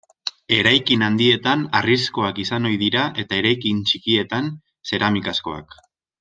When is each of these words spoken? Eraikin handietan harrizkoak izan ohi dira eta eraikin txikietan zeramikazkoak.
Eraikin 0.59 1.03
handietan 1.07 1.65
harrizkoak 1.79 2.39
izan 2.45 2.65
ohi 2.71 2.79
dira 2.85 3.03
eta 3.25 3.39
eraikin 3.43 3.85
txikietan 3.91 4.49
zeramikazkoak. 4.93 5.79